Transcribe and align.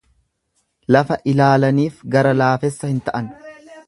Lafa 0.95 1.17
ilaalaniif 1.33 2.01
gara 2.17 2.31
laafessa 2.41 2.91
hin 2.93 2.99
ta'an. 3.11 3.31